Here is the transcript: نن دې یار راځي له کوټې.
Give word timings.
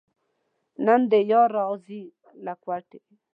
نن 0.85 1.01
دې 1.11 1.19
یار 1.31 1.49
راځي 1.59 2.03
له 2.45 2.53
کوټې. 2.63 2.99